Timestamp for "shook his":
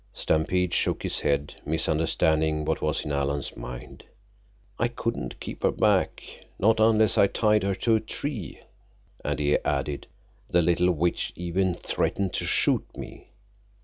0.73-1.19